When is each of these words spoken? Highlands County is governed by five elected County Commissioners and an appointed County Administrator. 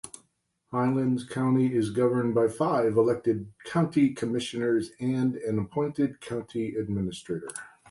Highlands 0.71 1.23
County 1.25 1.75
is 1.75 1.91
governed 1.91 2.33
by 2.33 2.47
five 2.47 2.97
elected 2.97 3.53
County 3.65 4.15
Commissioners 4.15 4.93
and 4.99 5.35
an 5.35 5.59
appointed 5.59 6.19
County 6.21 6.73
Administrator. 6.73 7.49